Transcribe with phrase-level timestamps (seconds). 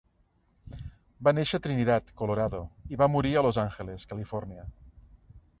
[1.27, 2.63] Va néixer a Trinidad, Colorado
[2.95, 4.69] i va morir a Los Angeles, Califòrnia.